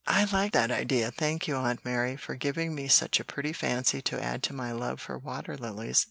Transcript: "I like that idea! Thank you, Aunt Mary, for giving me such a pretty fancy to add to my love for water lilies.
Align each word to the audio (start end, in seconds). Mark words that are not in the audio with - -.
"I 0.07 0.23
like 0.33 0.53
that 0.53 0.71
idea! 0.71 1.11
Thank 1.11 1.47
you, 1.47 1.55
Aunt 1.57 1.85
Mary, 1.85 2.17
for 2.17 2.33
giving 2.33 2.73
me 2.73 2.87
such 2.87 3.19
a 3.19 3.23
pretty 3.23 3.53
fancy 3.53 4.01
to 4.01 4.19
add 4.19 4.41
to 4.41 4.51
my 4.53 4.71
love 4.71 4.99
for 4.99 5.15
water 5.15 5.55
lilies. 5.55 5.99